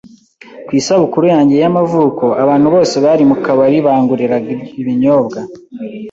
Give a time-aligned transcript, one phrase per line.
[0.65, 5.39] Ku isabukuru yanjye y'amavuko, abantu bose bari mu kabari banguriraga ibinyobwa.